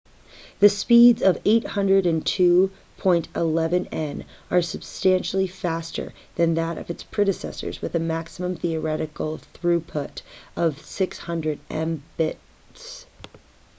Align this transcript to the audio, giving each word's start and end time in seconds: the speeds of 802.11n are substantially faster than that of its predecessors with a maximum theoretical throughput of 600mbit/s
the 0.59 0.67
speeds 0.67 1.21
of 1.21 1.37
802.11n 1.43 4.25
are 4.49 4.61
substantially 4.63 5.45
faster 5.45 6.11
than 6.33 6.55
that 6.55 6.79
of 6.79 6.89
its 6.89 7.03
predecessors 7.03 7.83
with 7.83 7.93
a 7.93 7.99
maximum 7.99 8.55
theoretical 8.55 9.39
throughput 9.53 10.23
of 10.55 10.77
600mbit/s 10.77 13.05